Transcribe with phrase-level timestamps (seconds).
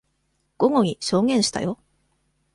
[0.57, 1.77] 午後に証言したよ。